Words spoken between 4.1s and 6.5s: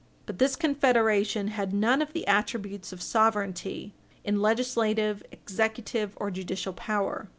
in legislative, executive, or